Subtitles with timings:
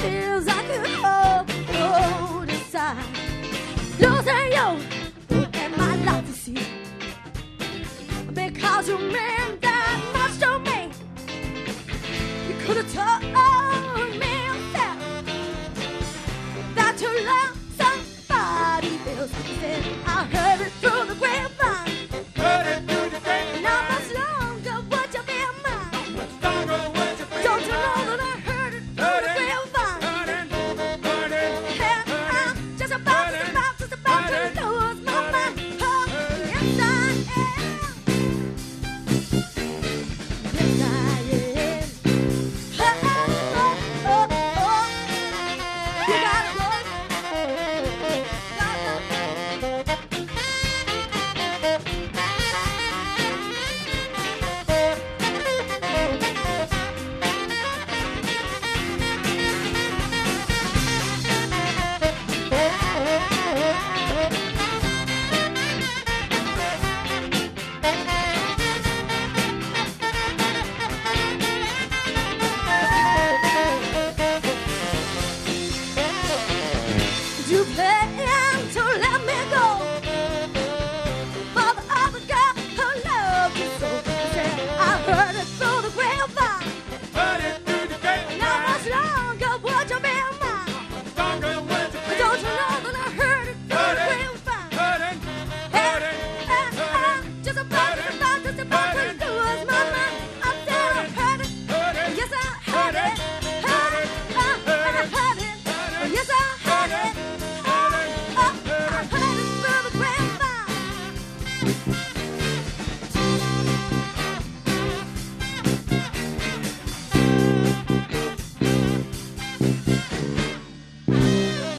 [0.00, 3.04] feels I could hold, hold inside.
[4.00, 4.68] Losing you,
[5.38, 6.58] look at my life to see.
[8.32, 10.80] Because you meant that much to me.
[12.48, 13.22] You could have told
[14.22, 14.36] me
[14.74, 14.96] that
[16.76, 20.49] that you love somebody feels something I heard.